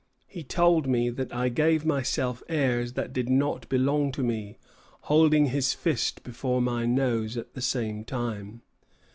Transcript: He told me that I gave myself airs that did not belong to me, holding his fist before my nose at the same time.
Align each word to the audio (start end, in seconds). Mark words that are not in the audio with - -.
He 0.25 0.43
told 0.43 0.87
me 0.87 1.11
that 1.11 1.31
I 1.31 1.49
gave 1.49 1.85
myself 1.85 2.41
airs 2.49 2.93
that 2.93 3.13
did 3.13 3.29
not 3.29 3.69
belong 3.69 4.11
to 4.13 4.23
me, 4.23 4.57
holding 5.01 5.45
his 5.45 5.75
fist 5.75 6.23
before 6.23 6.59
my 6.59 6.87
nose 6.87 7.37
at 7.37 7.53
the 7.53 7.61
same 7.61 8.03
time. 8.03 8.63